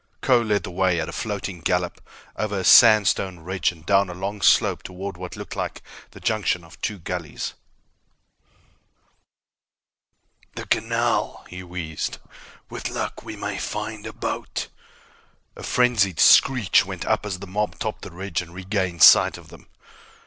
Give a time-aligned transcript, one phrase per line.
[0.23, 2.01] Kho led the way at a flowing gallop
[2.35, 6.63] over a sandstone ridge and down a long slope toward what looked like the junction
[6.63, 7.53] of two gullies.
[10.55, 12.17] "The canal," he wheezed.
[12.67, 14.69] "With luck, we may find a boat."
[15.55, 19.49] A frenzied screech went up as the mob topped the ridge and regained sight of
[19.49, 19.67] them.